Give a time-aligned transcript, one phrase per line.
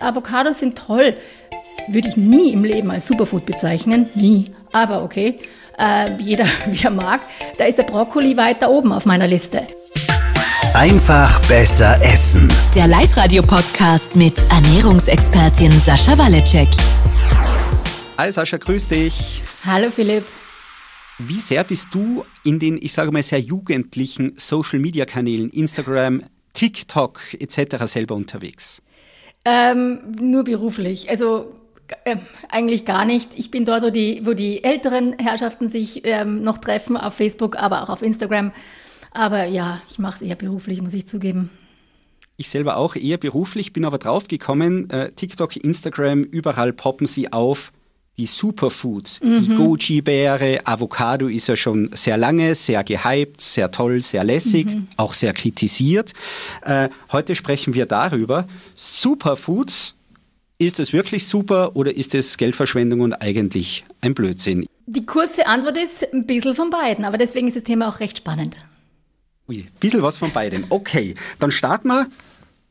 [0.00, 1.14] Avocados sind toll.
[1.88, 4.08] Würde ich nie im Leben als Superfood bezeichnen.
[4.14, 4.50] Nie.
[4.72, 5.38] Aber okay.
[5.78, 7.20] Äh, jeder, wie er mag.
[7.58, 9.66] Da ist der Brokkoli weiter oben auf meiner Liste.
[10.72, 12.48] Einfach besser essen.
[12.74, 16.68] Der Live-Radio-Podcast mit Ernährungsexpertin Sascha Waleczek.
[18.16, 19.42] Hi Sascha, grüß dich.
[19.66, 20.24] Hallo Philipp.
[21.18, 26.22] Wie sehr bist du in den, ich sage mal, sehr jugendlichen Social-Media-Kanälen, Instagram,
[26.54, 27.84] TikTok etc.
[27.84, 28.80] selber unterwegs?
[29.44, 31.08] Ähm, nur beruflich.
[31.08, 31.54] Also
[32.04, 32.16] äh,
[32.48, 33.38] eigentlich gar nicht.
[33.38, 37.56] Ich bin dort, wo die, wo die älteren Herrschaften sich ähm, noch treffen, auf Facebook,
[37.56, 38.52] aber auch auf Instagram.
[39.12, 41.50] Aber ja, ich mache es eher beruflich, muss ich zugeben.
[42.36, 47.72] Ich selber auch eher beruflich, bin aber draufgekommen, äh, TikTok, Instagram, überall poppen sie auf.
[48.18, 49.44] Die Superfoods, mhm.
[49.44, 54.88] die Goji-Beere, Avocado ist ja schon sehr lange, sehr gehypt, sehr toll, sehr lässig, mhm.
[54.96, 56.12] auch sehr kritisiert.
[56.62, 58.46] Äh, heute sprechen wir darüber.
[58.74, 59.94] Superfoods,
[60.60, 64.66] ist es wirklich super oder ist es Geldverschwendung und eigentlich ein Blödsinn?
[64.86, 68.18] Die kurze Antwort ist ein bisschen von beiden, aber deswegen ist das Thema auch recht
[68.18, 68.58] spannend.
[69.48, 70.66] Ui, ein bisschen was von beiden.
[70.68, 72.08] Okay, dann starten wir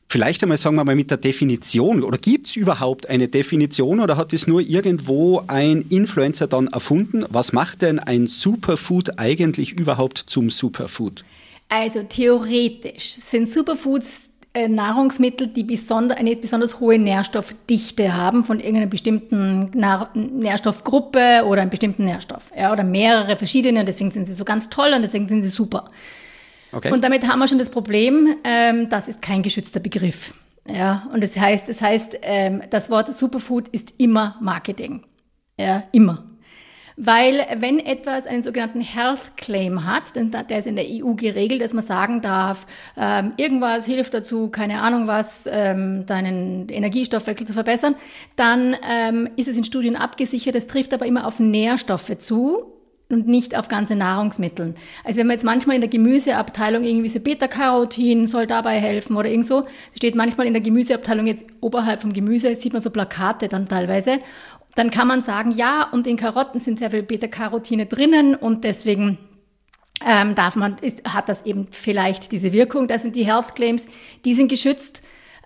[0.10, 2.04] vielleicht einmal, sagen wir mal, mit der Definition.
[2.04, 7.26] Oder gibt es überhaupt eine Definition oder hat es nur irgendwo ein Influencer dann erfunden?
[7.30, 11.24] Was macht denn ein Superfood eigentlich überhaupt zum Superfood?
[11.70, 18.88] Also theoretisch sind Superfoods äh, Nahrungsmittel, die besonder, eine besonders hohe Nährstoffdichte haben von irgendeiner
[18.88, 19.70] bestimmten
[20.16, 22.46] Nährstoffgruppe oder einem bestimmten Nährstoff.
[22.58, 25.50] Ja, oder mehrere verschiedene, und deswegen sind sie so ganz toll und deswegen sind sie
[25.50, 25.92] super.
[26.72, 26.92] Okay.
[26.92, 30.34] Und damit haben wir schon das Problem, ähm, das ist kein geschützter Begriff.
[30.68, 35.04] Ja, und das heißt, das heißt, ähm, das Wort Superfood ist immer Marketing.
[35.60, 36.26] Ja, immer.
[37.02, 41.62] Weil wenn etwas einen sogenannten Health Claim hat, denn der ist in der EU geregelt,
[41.62, 47.54] dass man sagen darf, ähm, irgendwas hilft dazu, keine Ahnung was, ähm, deinen Energiestoffwechsel zu
[47.54, 47.96] verbessern,
[48.36, 50.56] dann ähm, ist es in Studien abgesichert.
[50.56, 52.79] Es trifft aber immer auf Nährstoffe zu
[53.10, 54.76] und nicht auf ganze Nahrungsmittel.
[55.04, 59.30] Also wenn man jetzt manchmal in der Gemüseabteilung irgendwie so Beta-Carotin soll dabei helfen oder
[59.30, 59.66] irgend so,
[59.96, 64.20] steht manchmal in der Gemüseabteilung jetzt oberhalb vom Gemüse, sieht man so Plakate dann teilweise,
[64.76, 69.18] dann kann man sagen, ja, und in Karotten sind sehr viel Beta-Carotine drinnen und deswegen
[70.06, 72.88] ähm, darf man, ist, hat das eben vielleicht diese Wirkung.
[72.88, 73.88] Das sind die Health Claims,
[74.24, 75.02] die sind geschützt.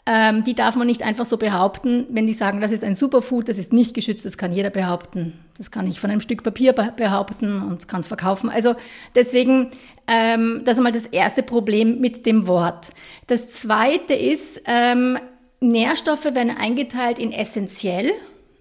[0.06, 3.48] Ähm, die darf man nicht einfach so behaupten, wenn die sagen, das ist ein Superfood,
[3.48, 5.40] das ist nicht geschützt, das kann jeder behaupten.
[5.58, 8.50] Das kann ich von einem Stück Papier behaupten und kann es verkaufen.
[8.50, 8.76] Also
[9.16, 9.72] deswegen,
[10.08, 12.92] ähm, das ist einmal das erste Problem mit dem Wort.
[13.28, 15.18] Das zweite ist, ähm,
[15.62, 18.12] Nährstoffe werden eingeteilt in essentiell.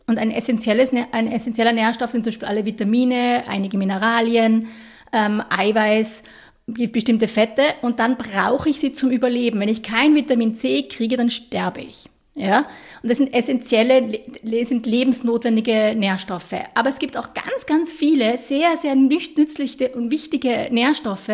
[0.07, 4.69] Und ein, essentielles, ein essentieller Nährstoff sind zum Beispiel alle Vitamine, einige Mineralien,
[5.13, 6.23] ähm, Eiweiß
[6.75, 9.61] bestimmte Fette und dann brauche ich sie zum Überleben.
[9.61, 12.09] Wenn ich kein Vitamin C kriege, dann sterbe ich.
[12.35, 12.67] Ja,
[13.03, 14.09] und das sind essentielle,
[14.65, 16.55] sind lebensnotwendige Nährstoffe.
[16.75, 21.31] Aber es gibt auch ganz, ganz viele sehr, sehr nützliche und wichtige Nährstoffe,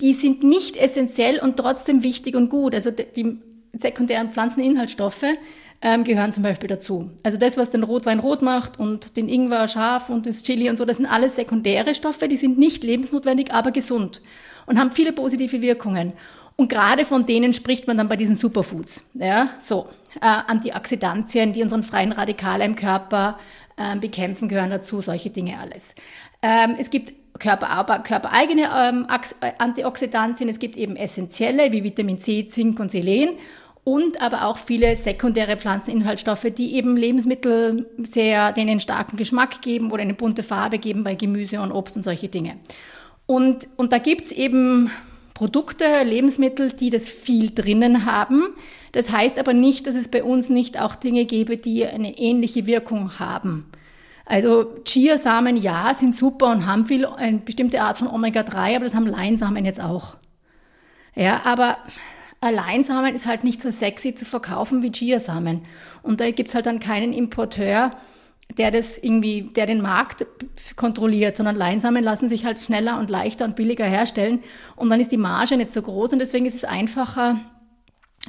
[0.00, 2.74] die sind nicht essentiell und trotzdem wichtig und gut.
[2.74, 3.38] Also die
[3.72, 5.26] sekundären Pflanzeninhaltsstoffe
[5.82, 7.10] ähm, gehören zum Beispiel dazu.
[7.22, 10.76] Also das, was den Rotwein rot macht und den Ingwer scharf und das Chili und
[10.76, 14.20] so, das sind alles sekundäre Stoffe, die sind nicht lebensnotwendig, aber gesund
[14.66, 16.12] und haben viele positive Wirkungen.
[16.56, 19.06] Und gerade von denen spricht man dann bei diesen Superfoods.
[19.14, 19.88] Ja, so
[20.20, 23.38] äh, Antioxidantien, die unseren freien Radikale im Körper
[23.78, 25.00] äh, bekämpfen, gehören dazu.
[25.00, 25.94] Solche Dinge alles.
[26.42, 29.06] Ähm, es gibt Körper, körpereigene ähm,
[29.40, 30.50] äh, Antioxidantien.
[30.50, 33.30] Es gibt eben essentielle wie Vitamin C, Zink und Selen
[33.84, 40.02] und aber auch viele sekundäre Pflanzeninhaltsstoffe, die eben Lebensmittel sehr denen starken Geschmack geben oder
[40.02, 42.56] eine bunte Farbe geben bei Gemüse und Obst und solche Dinge.
[43.26, 44.90] Und, und da gibt's eben
[45.34, 48.42] Produkte, Lebensmittel, die das viel drinnen haben.
[48.92, 52.66] Das heißt aber nicht, dass es bei uns nicht auch Dinge gäbe, die eine ähnliche
[52.66, 53.70] Wirkung haben.
[54.26, 58.94] Also Chiasamen, ja, sind super und haben viel, eine bestimmte Art von Omega-3, aber das
[58.94, 60.18] haben Leinsamen jetzt auch.
[61.16, 61.78] Ja, aber
[62.42, 65.60] Leinsamen ist halt nicht so sexy zu verkaufen wie Chiasamen.
[66.02, 67.90] Und da gibt's halt dann keinen Importeur,
[68.56, 70.26] der das irgendwie, der den Markt
[70.76, 74.40] kontrolliert, sondern Leinsamen lassen sich halt schneller und leichter und billiger herstellen
[74.76, 77.36] und dann ist die Marge nicht so groß und deswegen ist es einfacher,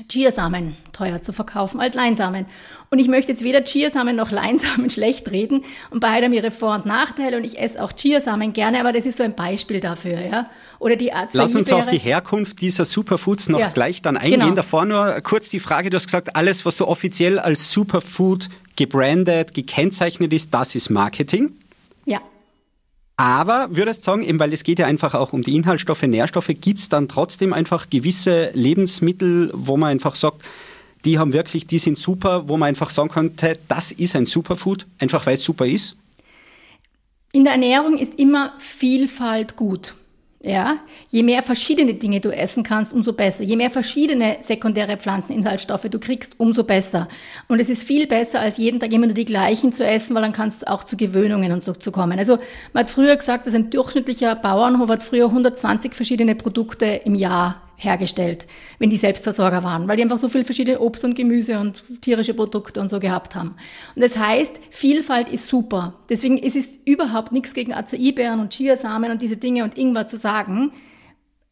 [0.08, 2.46] Chiasamen teuer zu verkaufen als Leinsamen.
[2.90, 6.76] Und ich möchte jetzt weder Chiasamen noch Leinsamen schlecht reden und beide haben ihre Vor-
[6.76, 10.20] und Nachteile und ich esse auch Chiasamen gerne, aber das ist so ein Beispiel dafür,
[10.22, 10.50] ja.
[10.80, 14.40] Oder die Art Lass uns auf die Herkunft dieser Superfoods noch ja, gleich dann eingehen.
[14.40, 14.56] Genau.
[14.56, 19.54] Davor nur kurz die Frage, du hast gesagt, alles, was so offiziell als Superfood gebrandet,
[19.54, 21.52] gekennzeichnet ist, das ist Marketing.
[22.06, 22.22] Ja.
[23.18, 26.80] Aber würdest sagen, eben weil es geht ja einfach auch um die Inhaltsstoffe, Nährstoffe, gibt
[26.80, 30.42] es dann trotzdem einfach gewisse Lebensmittel, wo man einfach sagt,
[31.06, 34.86] die haben wirklich, die sind super, wo man einfach sagen könnte, das ist ein Superfood,
[35.00, 35.96] einfach weil es super ist?
[37.34, 39.94] In der Ernährung ist immer Vielfalt gut.
[40.44, 40.80] Ja,
[41.10, 43.44] je mehr verschiedene Dinge du essen kannst, umso besser.
[43.44, 47.08] Je mehr verschiedene sekundäre Pflanzeninhaltsstoffe du kriegst, umso besser.
[47.48, 50.24] Und es ist viel besser, als jeden Tag immer nur die gleichen zu essen, weil
[50.24, 52.18] dann kannst du auch zu Gewöhnungen und so zu kommen.
[52.18, 52.40] Also
[52.74, 57.62] man hat früher gesagt, dass ein durchschnittlicher Bauernhof hat früher 120 verschiedene Produkte im Jahr
[57.84, 58.48] hergestellt,
[58.80, 62.34] wenn die Selbstversorger waren, weil die einfach so viel verschiedene Obst und Gemüse und tierische
[62.34, 63.56] Produkte und so gehabt haben.
[63.96, 65.96] Und das heißt, Vielfalt ist super.
[66.10, 70.18] Deswegen ist es überhaupt nichts gegen Acai-Beeren und Chiasamen und diese Dinge und Ingwer zu
[70.18, 70.72] sagen.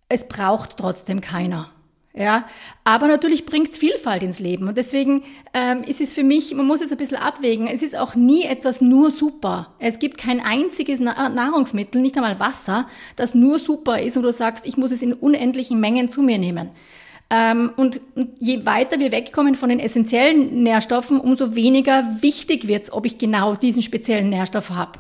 [0.08, 1.70] Es braucht trotzdem keiner.
[2.16, 2.46] Ja,
[2.84, 5.24] aber natürlich bringt es Vielfalt ins Leben und deswegen
[5.54, 7.68] ähm, ist es für mich, man muss es ein bisschen abwägen.
[7.68, 9.76] Es ist auch nie etwas nur super.
[9.78, 14.66] Es gibt kein einziges Nahrungsmittel, nicht einmal Wasser, das nur super ist und du sagst,
[14.66, 16.72] ich muss es in unendlichen Mengen zu mir nehmen.
[17.30, 18.02] Ähm, und
[18.40, 23.20] je weiter wir wegkommen von den essentiellen Nährstoffen, umso weniger wichtig wird es, ob ich
[23.20, 24.94] genau diesen speziellen Nährstoff habe.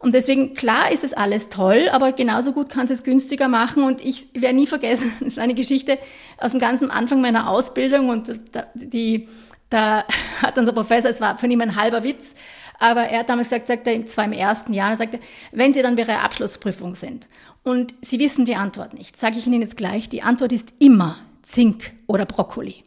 [0.00, 3.82] Und deswegen, klar ist es alles toll, aber genauso gut kann es günstiger machen.
[3.82, 5.98] Und ich werde nie vergessen, das ist eine Geschichte
[6.38, 9.28] aus dem ganzen Anfang meiner Ausbildung und da, die,
[9.70, 10.04] da
[10.42, 12.34] hat unser Professor, es war von ihm ein halber Witz,
[12.78, 15.18] aber er hat damals gesagt, sagt er, zwar im ersten Jahr, er sagte,
[15.50, 17.28] wenn Sie dann bei Ihrer Abschlussprüfung sind
[17.64, 21.18] und Sie wissen die Antwort nicht, sage ich Ihnen jetzt gleich, die Antwort ist immer
[21.42, 22.84] Zink oder Brokkoli.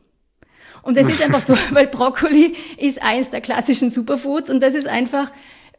[0.81, 4.87] Und das ist einfach so, weil Brokkoli ist eins der klassischen Superfoods und das ist
[4.87, 5.29] einfach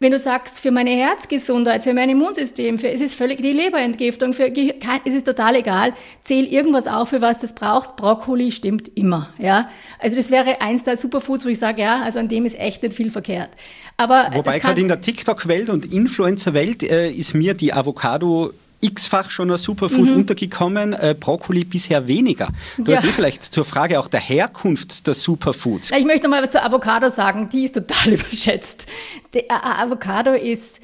[0.03, 4.33] wenn du sagst, für meine Herzgesundheit, für mein Immunsystem, für, es ist völlig die Leberentgiftung,
[4.33, 5.95] für, es ist total egal,
[6.25, 7.97] zähl irgendwas auf, für was das braucht.
[7.97, 9.71] Brokkoli stimmt immer, ja.
[9.99, 12.83] Also das wäre eins der Superfoods, wo ich sage, ja, also an dem ist echt
[12.83, 13.51] nicht viel verkehrt.
[13.97, 18.53] Aber Wobei gerade in der TikTok-Welt und Influencer-Welt äh, ist mir die Avocado
[18.83, 20.17] x-fach schon als Superfood mhm.
[20.17, 22.49] untergekommen, äh, Brokkoli bisher weniger.
[22.77, 22.99] Du ja.
[22.99, 25.93] hast eh vielleicht zur Frage auch der Herkunft der Superfoods.
[25.93, 28.87] Ich möchte noch mal zur Avocado sagen, die ist total überschätzt.
[29.35, 30.81] Die äh, Avocado ist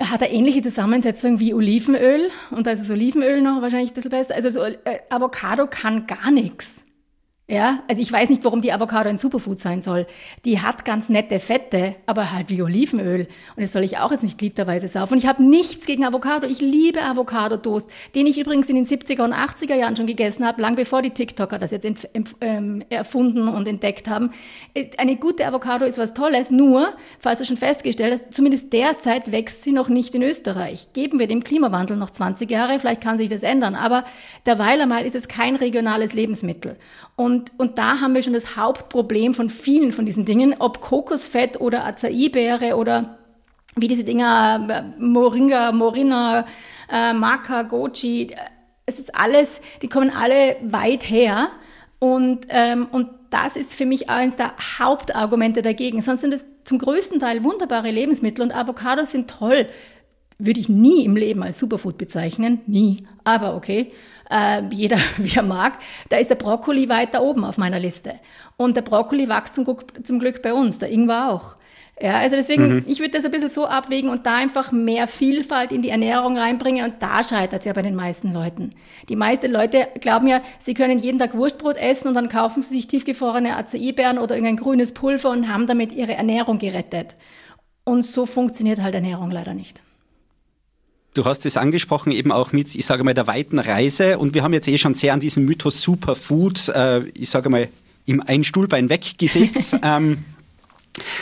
[0.00, 4.10] hat eine ähnliche Zusammensetzung wie Olivenöl und da ist das Olivenöl noch wahrscheinlich ein bisschen
[4.10, 4.34] besser.
[4.34, 4.76] Also so, äh,
[5.10, 6.82] Avocado kann gar nichts.
[7.52, 10.06] Ja, also ich weiß nicht, warum die Avocado ein Superfood sein soll.
[10.46, 13.28] Die hat ganz nette Fette, aber halt wie Olivenöl.
[13.56, 15.12] Und das soll ich auch jetzt nicht literweise saufen.
[15.12, 16.46] Und ich habe nichts gegen Avocado.
[16.46, 20.62] Ich liebe Avocado-Toast, den ich übrigens in den 70er und 80er Jahren schon gegessen habe,
[20.62, 21.86] lang bevor die TikToker das jetzt
[22.40, 24.30] ähm, erfunden und entdeckt haben.
[24.72, 29.30] Äh, eine gute Avocado ist was Tolles, nur, falls du schon festgestellt hast, zumindest derzeit
[29.30, 30.94] wächst sie noch nicht in Österreich.
[30.94, 33.74] Geben wir dem Klimawandel noch 20 Jahre, vielleicht kann sich das ändern.
[33.74, 34.04] Aber
[34.46, 36.78] derweil einmal ist es kein regionales Lebensmittel.
[37.22, 41.60] Und, und da haben wir schon das Hauptproblem von vielen von diesen Dingen, ob Kokosfett
[41.60, 43.16] oder Acai-Beere oder
[43.76, 46.44] wie diese Dinger, Moringa, Morina,
[46.90, 48.34] äh, Maca, Goji,
[48.86, 51.50] es ist alles, die kommen alle weit her.
[52.00, 56.02] Und, ähm, und das ist für mich eines der Hauptargumente dagegen.
[56.02, 59.68] Sonst sind es zum größten Teil wunderbare Lebensmittel und Avocados sind toll.
[60.38, 63.06] Würde ich nie im Leben als Superfood bezeichnen, nie.
[63.22, 63.92] Aber okay
[64.32, 65.74] äh, jeder wie er mag,
[66.08, 68.14] da ist der Brokkoli weiter oben auf meiner Liste.
[68.56, 69.66] Und der Brokkoli wächst zum,
[70.02, 71.56] zum Glück bei uns, der Ingwer auch.
[72.00, 72.84] Ja, also deswegen, mhm.
[72.88, 76.36] ich würde das ein bisschen so abwägen und da einfach mehr Vielfalt in die Ernährung
[76.36, 78.72] reinbringen und da scheitert es ja bei den meisten Leuten.
[79.08, 82.74] Die meisten Leute glauben ja, sie können jeden Tag Wurstbrot essen und dann kaufen sie
[82.74, 87.14] sich tiefgefrorene Acai-Beeren oder irgendein grünes Pulver und haben damit ihre Ernährung gerettet.
[87.84, 89.80] Und so funktioniert halt Ernährung leider nicht.
[91.14, 94.18] Du hast es angesprochen, eben auch mit, ich sage mal, der weiten Reise.
[94.18, 97.68] Und wir haben jetzt eh schon sehr an diesem Mythos Superfood, äh, ich sage mal,
[98.06, 99.76] im ein Stuhlbein weggesägt.
[99.82, 100.24] ähm,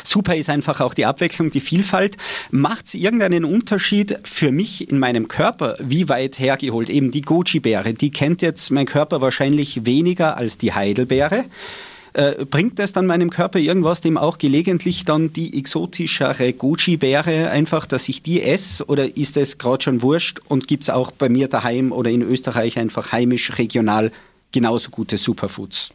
[0.05, 2.17] Super ist einfach auch die Abwechslung, die Vielfalt.
[2.51, 6.91] Macht es irgendeinen Unterschied für mich in meinem Körper, wie weit hergeholt?
[6.91, 11.45] Eben die Goji-Beere, die kennt jetzt mein Körper wahrscheinlich weniger als die Heidelbeere.
[12.13, 17.87] Äh, bringt das dann meinem Körper irgendwas, dem auch gelegentlich dann die exotischere Goji-Beere einfach,
[17.87, 18.85] dass ich die esse?
[18.87, 22.23] Oder ist das gerade schon wurscht und gibt es auch bei mir daheim oder in
[22.23, 24.11] Österreich einfach heimisch, regional
[24.53, 25.91] genauso gute Superfoods?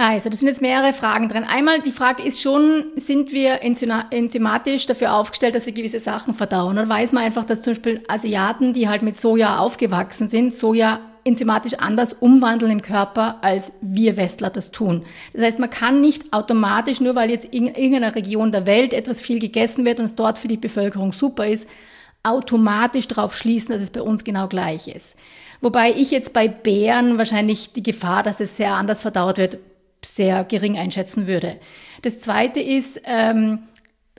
[0.00, 1.42] Also, das sind jetzt mehrere Fragen drin.
[1.42, 6.78] Einmal, die Frage ist schon, sind wir enzymatisch dafür aufgestellt, dass wir gewisse Sachen verdauen?
[6.78, 11.00] Oder weiß man einfach, dass zum Beispiel Asiaten, die halt mit Soja aufgewachsen sind, Soja
[11.28, 15.04] enzymatisch anders umwandeln im Körper, als wir Westler das tun.
[15.32, 19.20] Das heißt, man kann nicht automatisch, nur weil jetzt in irgendeiner Region der Welt etwas
[19.20, 21.68] viel gegessen wird und es dort für die Bevölkerung super ist,
[22.22, 25.16] automatisch darauf schließen, dass es bei uns genau gleich ist.
[25.60, 29.58] Wobei ich jetzt bei Bären wahrscheinlich die Gefahr, dass es sehr anders verdaut wird,
[30.04, 31.56] sehr gering einschätzen würde.
[32.02, 33.60] Das Zweite ist, ähm,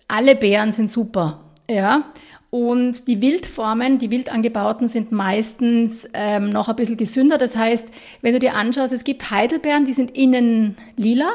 [0.08, 1.46] alle Bären sind super.
[1.70, 2.06] Ja,
[2.52, 7.38] Und die Wildformen, die wild angebauten, sind meistens ähm, noch ein bisschen gesünder.
[7.38, 7.88] Das heißt,
[8.22, 11.30] wenn du dir anschaust, es gibt Heidelbeeren, die sind innen lila,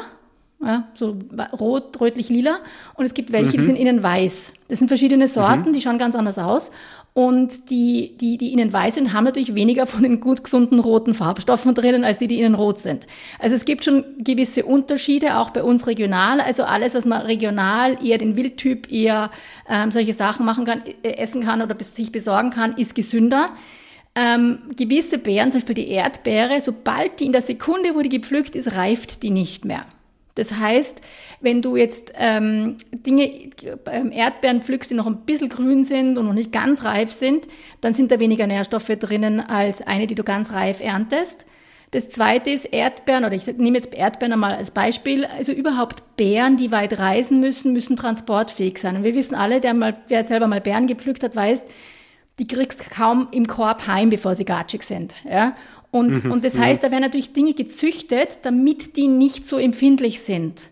[0.61, 1.17] ja, so
[1.57, 2.59] rot, rötlich-lila.
[2.95, 3.51] Und es gibt welche, mhm.
[3.51, 4.53] die sind innen weiß.
[4.67, 5.73] Das sind verschiedene Sorten, mhm.
[5.73, 6.71] die schauen ganz anders aus.
[7.17, 11.13] Und die, die, die innen weiß sind, haben natürlich weniger von den gut gesunden roten
[11.13, 13.07] Farbstoffen drinnen, als die, die innen rot sind.
[13.39, 16.41] Also es gibt schon gewisse Unterschiede, auch bei uns regional.
[16.41, 19.31] Also alles, was man regional eher den Wildtyp eher
[19.69, 23.47] ähm, solche Sachen machen kann, äh, essen kann oder sich besorgen kann, ist gesünder.
[24.13, 28.57] Ähm, gewisse Beeren, zum Beispiel die Erdbeere, sobald die in der Sekunde, wo die gepflückt
[28.57, 29.85] ist, reift die nicht mehr.
[30.35, 31.01] Das heißt,
[31.39, 33.51] wenn du jetzt ähm, Dinge,
[33.91, 37.47] ähm, Erdbeeren pflückst, die noch ein bisschen grün sind und noch nicht ganz reif sind,
[37.81, 41.45] dann sind da weniger Nährstoffe drinnen als eine, die du ganz reif erntest.
[41.91, 45.23] Das zweite ist Erdbeeren, oder ich nehme jetzt Erdbeeren einmal als Beispiel.
[45.25, 48.97] Also überhaupt Beeren, die weit reisen müssen, müssen transportfähig sein.
[48.97, 51.63] Und wir wissen alle, der mal, wer selber mal Beeren gepflückt hat, weiß,
[52.39, 55.15] die kriegst kaum im Korb heim, bevor sie gatschig sind.
[55.23, 55.55] Ja?
[55.95, 60.19] Und, mhm, und das heißt, da werden natürlich Dinge gezüchtet, damit die nicht so empfindlich
[60.19, 60.69] sind.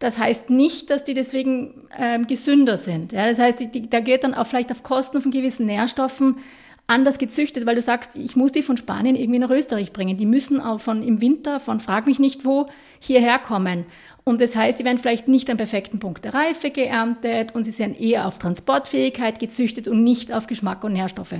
[0.00, 3.12] Das heißt nicht, dass die deswegen ähm, gesünder sind.
[3.12, 6.38] Ja, das heißt, die, die, da geht dann auch vielleicht auf Kosten von gewissen Nährstoffen
[6.88, 10.16] anders gezüchtet, weil du sagst, ich muss die von Spanien irgendwie nach Österreich bringen.
[10.16, 12.66] Die müssen auch von im Winter, von frag mich nicht wo,
[12.98, 13.86] hierher kommen.
[14.24, 17.70] Und das heißt, die werden vielleicht nicht am perfekten Punkt der Reife geerntet und sie
[17.70, 21.36] sind eher auf Transportfähigkeit gezüchtet und nicht auf Geschmack und Nährstoffe.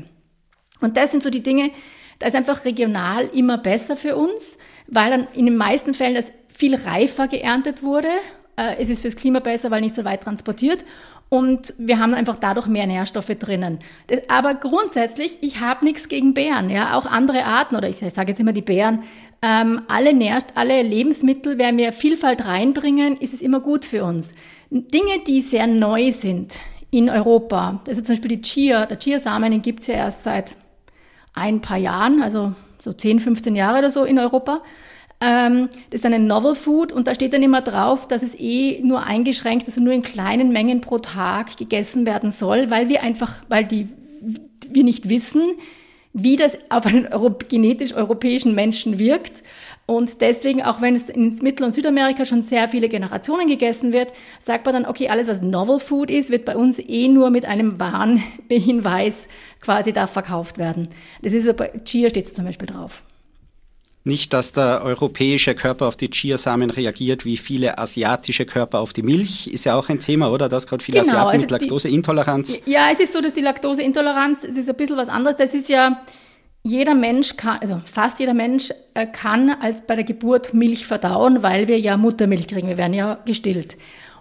[0.80, 1.72] Und das sind so die Dinge,
[2.18, 6.33] da ist einfach regional immer besser für uns, weil dann in den meisten Fällen das
[6.49, 8.09] viel reifer geerntet wurde.
[8.56, 10.85] Äh, es ist fürs Klima besser, weil nicht so weit transportiert.
[11.28, 13.80] Und wir haben einfach dadurch mehr Nährstoffe drinnen.
[14.28, 16.71] Aber grundsätzlich, ich habe nichts gegen Beeren.
[16.71, 19.02] Ja, auch andere Arten oder ich sage jetzt immer die Beeren.
[19.42, 24.35] Ähm, alle, Nähr alle Lebensmittel, wenn wir Vielfalt reinbringen, ist es immer gut für uns.
[24.71, 26.59] Dinge, die sehr neu sind
[26.90, 30.54] in Europa, also zum Beispiel die Chia, der Chiasamen, den gibt es ja erst seit
[31.34, 34.62] ein paar Jahren, also so 10, 15 Jahre oder so in Europa.
[35.20, 38.80] Ähm, das ist eine Novel Food und da steht dann immer drauf, dass es eh
[38.82, 43.42] nur eingeschränkt, also nur in kleinen Mengen pro Tag gegessen werden soll, weil wir einfach,
[43.48, 43.88] weil die,
[44.70, 45.54] wir nicht wissen,
[46.12, 47.08] wie das auf einen
[47.48, 49.42] genetisch europäischen Menschen wirkt.
[49.86, 54.12] Und deswegen, auch wenn es in Mittel- und Südamerika schon sehr viele Generationen gegessen wird,
[54.42, 57.44] sagt man dann, okay, alles was Novel Food ist, wird bei uns eh nur mit
[57.44, 59.28] einem Warnhinweis
[59.60, 60.88] quasi da verkauft werden.
[61.20, 63.02] Das ist bei Chia steht es zum Beispiel drauf.
[64.06, 69.02] Nicht, dass der europäische Körper auf die Chiasamen reagiert, wie viele asiatische Körper auf die
[69.02, 70.50] Milch, ist ja auch ein Thema, oder?
[70.50, 72.60] Dass gerade viele genau, Asiaten also mit Laktoseintoleranz.
[72.66, 75.36] Ja, es ist so, dass die Laktoseintoleranz, es ist ein bisschen was anderes.
[75.36, 76.02] Das ist ja,
[76.64, 81.42] jeder Mensch kann, also fast jeder Mensch äh, kann als bei der Geburt Milch verdauen,
[81.42, 82.68] weil wir ja Muttermilch kriegen.
[82.68, 83.76] Wir werden ja gestillt.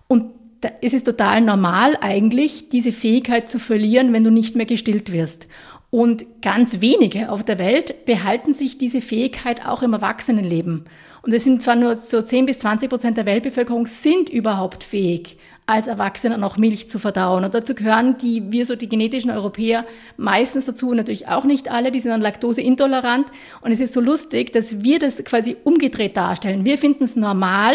[0.10, 4.66] Und da ist es total normal eigentlich, diese Fähigkeit zu verlieren, wenn du nicht mehr
[4.66, 5.48] gestillt wirst.
[5.90, 10.86] Und ganz wenige auf der Welt behalten sich diese Fähigkeit auch im Erwachsenenleben.
[11.22, 15.38] Und es sind zwar nur so 10 bis 20 Prozent der Weltbevölkerung sind überhaupt fähig,
[15.66, 17.46] als Erwachsene noch Milch zu verdauen.
[17.46, 19.86] Und dazu gehören die, wir so die genetischen Europäer
[20.18, 23.28] meistens dazu, natürlich auch nicht alle, die sind dann laktoseintolerant.
[23.62, 26.66] Und es ist so lustig, dass wir das quasi umgedreht darstellen.
[26.66, 27.74] Wir finden es normal,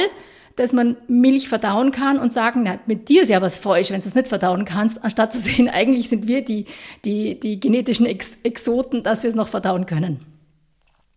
[0.57, 4.00] dass man Milch verdauen kann und sagen, na, mit dir ist ja was falsch, wenn
[4.00, 6.66] du es nicht verdauen kannst, anstatt zu sehen, eigentlich sind wir die,
[7.04, 10.18] die, die genetischen Ex Exoten, dass wir es noch verdauen können.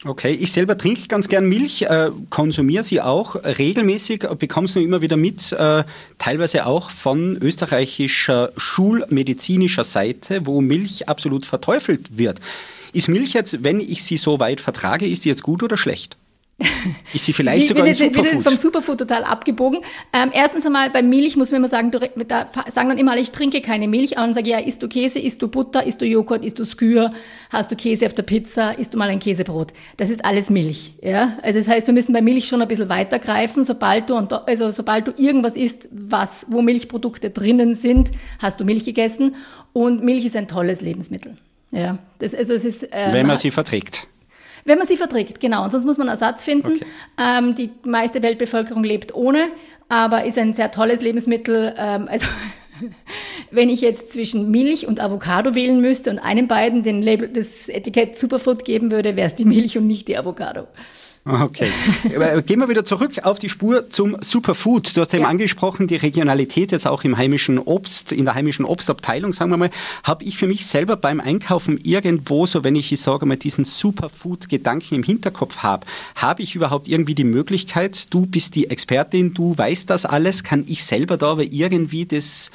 [0.03, 4.83] Okay, ich selber trinke ganz gern Milch, äh, konsumiere sie auch regelmäßig, bekomme es nur
[4.83, 5.83] immer wieder mit, äh,
[6.17, 12.39] teilweise auch von österreichischer schulmedizinischer Seite, wo Milch absolut verteufelt wird.
[12.93, 16.17] Ist Milch jetzt, wenn ich sie so weit vertrage, ist die jetzt gut oder schlecht?
[17.13, 18.33] Ist sie vielleicht sogar ein Superfood?
[18.33, 19.81] Ich vom Superfood total abgebogen.
[20.13, 23.31] Ähm, erstens einmal bei Milch muss man immer sagen, da sagen dann immer alle, ich
[23.31, 26.01] trinke keine Milch, aber dann sage ich, ja, isst du Käse, isst du Butter, isst
[26.01, 27.11] du Joghurt, isst du Skür,
[27.49, 29.73] hast du Käse auf der Pizza, isst du mal ein Käsebrot.
[29.97, 30.93] Das ist alles Milch.
[31.01, 31.37] Ja?
[31.41, 33.63] Also das heißt, wir müssen bei Milch schon ein bisschen weitergreifen.
[33.63, 38.85] Sobald du, also sobald du irgendwas isst, was, wo Milchprodukte drinnen sind, hast du Milch
[38.85, 39.35] gegessen.
[39.73, 41.35] Und Milch ist ein tolles Lebensmittel.
[41.71, 44.07] Ja, das, also es ist, ähm, Wenn man sie verträgt.
[44.65, 45.63] Wenn man sie verträgt, genau.
[45.63, 46.73] Und sonst muss man Ersatz finden.
[46.73, 46.85] Okay.
[47.19, 49.49] Ähm, die meiste Weltbevölkerung lebt ohne,
[49.89, 51.73] aber ist ein sehr tolles Lebensmittel.
[51.77, 52.25] Ähm, also
[53.51, 57.69] wenn ich jetzt zwischen Milch und Avocado wählen müsste und einem beiden den Label, das
[57.69, 60.67] Etikett Superfood geben würde, wäre es die Milch und nicht die Avocado.
[61.23, 61.71] Okay.
[62.47, 64.97] Gehen wir wieder zurück auf die Spur zum Superfood.
[64.97, 65.29] Du hast eben ja.
[65.29, 69.69] angesprochen, die Regionalität jetzt auch im heimischen Obst, in der heimischen Obstabteilung, sagen wir mal,
[70.03, 73.65] habe ich für mich selber beim Einkaufen irgendwo, so wenn ich, ich sage mal, diesen
[73.65, 75.85] Superfood-Gedanken im Hinterkopf habe,
[76.15, 80.65] habe ich überhaupt irgendwie die Möglichkeit, du bist die Expertin, du weißt das alles, kann
[80.67, 82.49] ich selber da aber irgendwie das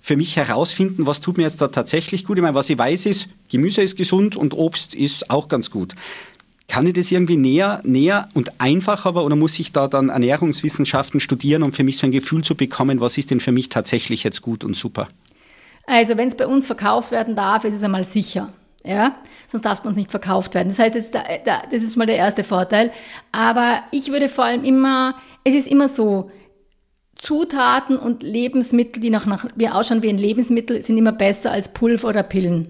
[0.00, 2.38] für mich herausfinden, was tut mir jetzt da tatsächlich gut.
[2.38, 5.96] Ich meine, was ich weiß ist, Gemüse ist gesund und Obst ist auch ganz gut.
[6.68, 11.62] Kann ich das irgendwie näher, näher und einfacher, oder muss ich da dann Ernährungswissenschaften studieren,
[11.62, 14.42] um für mich so ein Gefühl zu bekommen, was ist denn für mich tatsächlich jetzt
[14.42, 15.08] gut und super?
[15.86, 18.52] Also wenn es bei uns verkauft werden darf, ist es einmal sicher.
[18.84, 19.16] Ja,
[19.48, 20.68] sonst darf man es nicht verkauft werden.
[20.68, 22.92] Das heißt, das, das ist mal der erste Vorteil.
[23.32, 26.30] Aber ich würde vor allem immer, es ist immer so,
[27.16, 31.72] Zutaten und Lebensmittel, die noch nach, wie ausschauen wie ein Lebensmittel, sind immer besser als
[31.72, 32.68] Pulver oder Pillen.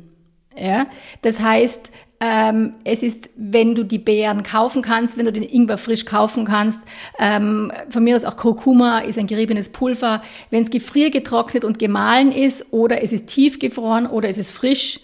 [0.57, 0.87] Ja,
[1.21, 5.79] das heißt, ähm, es ist, wenn du die Beeren kaufen kannst, wenn du den Ingwer
[5.79, 6.83] frisch kaufen kannst,
[7.19, 10.23] ähm, von mir aus auch Kurkuma ist ein geriebenes Pulver.
[10.51, 15.01] Wenn es gefriergetrocknet und gemahlen ist oder es ist tiefgefroren oder es ist frisch,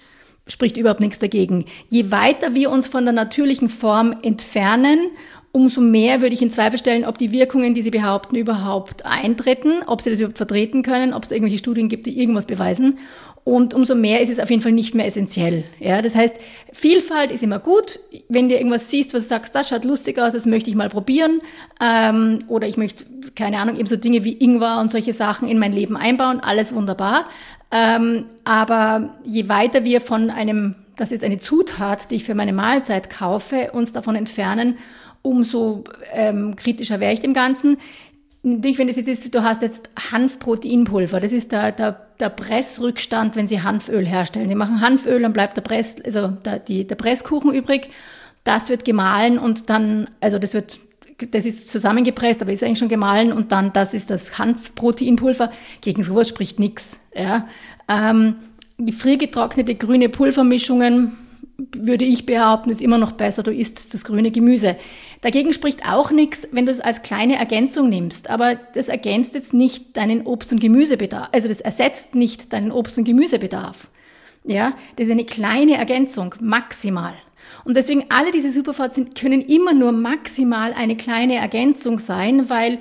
[0.47, 1.67] spricht überhaupt nichts dagegen.
[1.89, 5.11] Je weiter wir uns von der natürlichen Form entfernen,
[5.53, 9.83] umso mehr würde ich in Zweifel stellen, ob die Wirkungen, die sie behaupten, überhaupt eintreten,
[9.87, 12.99] ob sie das überhaupt vertreten können, ob es irgendwelche Studien gibt, die irgendwas beweisen.
[13.45, 15.65] Und umso mehr ist es auf jeden Fall nicht mehr essentiell.
[15.81, 16.37] Ja, das heißt,
[16.73, 17.99] Vielfalt ist immer gut.
[18.29, 20.89] Wenn du irgendwas siehst, was du sagst, das schaut lustig aus, das möchte ich mal
[20.89, 21.41] probieren.
[21.81, 25.59] Ähm, oder ich möchte, keine Ahnung, eben so Dinge wie Ingwer und solche Sachen in
[25.59, 27.25] mein Leben einbauen, alles wunderbar.
[27.73, 32.53] Ähm, aber je weiter wir von einem, das ist eine Zutat, die ich für meine
[32.53, 34.77] Mahlzeit kaufe, uns davon entfernen,
[35.23, 35.83] umso
[36.13, 37.79] ähm, kritischer wäre ich dem Ganzen.
[38.45, 43.37] Natürlich, wenn das jetzt ist, du hast jetzt Hanfproteinpulver, das ist der, der, der Pressrückstand,
[43.37, 44.49] wenn sie Hanföl herstellen.
[44.49, 47.91] Sie machen Hanföl, dann bleibt der, Press, also der, die, der Presskuchen übrig.
[48.45, 50.81] Das wird gemahlen und dann, also das wird,
[51.31, 55.53] das ist zusammengepresst, aber ist eigentlich schon gemahlen und dann, das ist das Hanfproteinpulver.
[55.81, 57.01] Gegen sowas spricht nichts.
[57.15, 57.47] Ja.
[57.89, 58.37] Ähm,
[58.79, 61.17] die friergetrocknete grüne Pulvermischungen,
[61.77, 64.77] würde ich behaupten, ist immer noch besser, du isst das grüne Gemüse.
[65.23, 68.29] Dagegen spricht auch nichts, wenn du es als kleine Ergänzung nimmst.
[68.29, 71.29] Aber das ergänzt jetzt nicht deinen Obst- und Gemüsebedarf.
[71.33, 73.89] Also das ersetzt nicht deinen Obst- und Gemüsebedarf.
[74.45, 77.15] Ja, das ist eine kleine Ergänzung, maximal.
[77.65, 82.81] Und deswegen alle diese Superfoods können immer nur maximal eine kleine Ergänzung sein, weil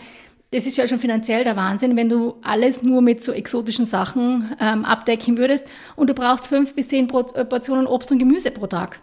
[0.49, 4.51] das ist ja schon finanziell der Wahnsinn, wenn du alles nur mit so exotischen Sachen
[4.59, 8.65] ähm, abdecken würdest und du brauchst fünf bis zehn äh, Portionen Obst und Gemüse pro
[8.65, 8.99] Tag.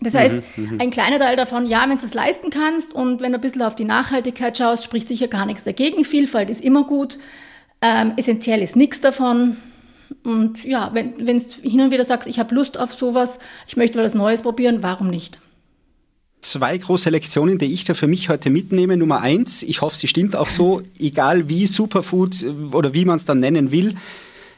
[0.00, 3.20] Das heißt, mhm, mhm, ein kleiner Teil davon, ja, wenn du es leisten kannst und
[3.20, 6.04] wenn du ein bisschen auf die Nachhaltigkeit schaust, spricht sicher gar nichts dagegen.
[6.04, 7.18] Vielfalt ist immer gut.
[7.80, 9.56] Ähm, essentiell ist nichts davon.
[10.22, 13.96] Und ja, wenn du hin und wieder sagst, ich habe Lust auf sowas, ich möchte
[13.96, 15.38] mal was Neues probieren, warum nicht?
[16.40, 18.96] Zwei große Lektionen, die ich da für mich heute mitnehme.
[18.96, 23.16] Nummer eins, ich hoffe, sie stimmt auch so, egal wie Superfood äh, oder wie man
[23.16, 23.94] es dann nennen will,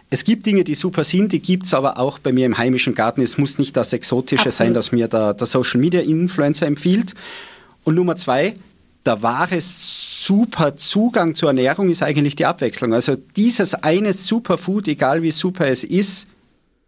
[0.08, 2.94] es gibt Dinge, die super sind, die gibt es aber auch bei mir im heimischen
[2.94, 3.22] Garten.
[3.22, 4.54] Es muss nicht das Exotische Absolut.
[4.54, 7.14] sein, das mir der, der Social Media Influencer empfiehlt.
[7.84, 8.54] Und Nummer zwei,
[9.04, 12.94] der wahre super Zugang zur Ernährung ist eigentlich die Abwechslung.
[12.94, 16.28] Also dieses eine Superfood, egal wie super es ist,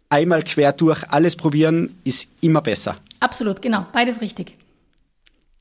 [0.09, 2.97] einmal quer durch alles probieren, ist immer besser.
[3.19, 3.85] Absolut, genau.
[3.91, 4.57] Beides richtig.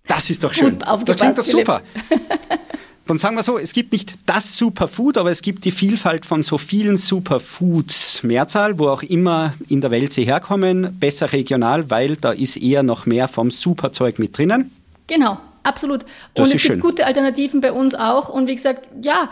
[0.07, 0.79] Das ist doch schön.
[0.79, 1.83] das klingt doch super.
[3.09, 6.42] dann sagen wir so, es gibt nicht das Superfood, aber es gibt die Vielfalt von
[6.42, 12.16] so vielen Superfoods, Mehrzahl, wo auch immer in der Welt sie herkommen, besser regional, weil
[12.16, 14.71] da ist eher noch mehr vom Superzeug mit drinnen.
[15.07, 15.38] Genau.
[15.64, 16.07] Absolut.
[16.35, 16.81] Das und es gibt schön.
[16.81, 18.31] gute Alternativen bei uns auch.
[18.31, 19.29] Und wie gesagt, ja,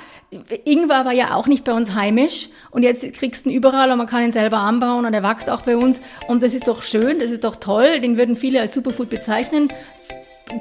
[0.64, 2.50] Ingwer war ja auch nicht bei uns heimisch.
[2.70, 5.48] Und jetzt kriegst du ihn überall und man kann ihn selber anbauen und er wächst
[5.48, 6.02] auch bei uns.
[6.28, 8.00] Und das ist doch schön, das ist doch toll.
[8.00, 9.72] Den würden viele als Superfood bezeichnen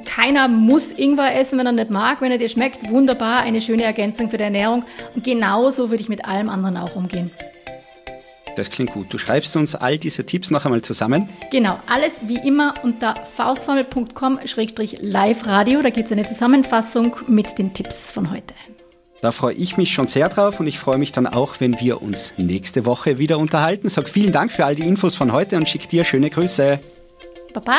[0.04, 2.20] keiner muss Ingwer essen, wenn er nicht mag.
[2.20, 4.84] Wenn er dir schmeckt, wunderbar, eine schöne Ergänzung für die Ernährung.
[5.14, 7.30] Und genauso würde ich mit allem anderen auch umgehen.
[8.56, 9.12] Das klingt gut.
[9.12, 11.28] Du schreibst uns all diese Tipps noch einmal zusammen.
[11.50, 15.82] Genau, alles wie immer unter faustformel.com-live-radio.
[15.82, 18.54] Da gibt es eine Zusammenfassung mit den Tipps von heute.
[19.22, 22.02] Da freue ich mich schon sehr drauf und ich freue mich dann auch, wenn wir
[22.02, 23.88] uns nächste Woche wieder unterhalten.
[23.88, 26.78] Sag vielen Dank für all die Infos von heute und schick dir schöne Grüße.
[27.54, 27.78] Baba.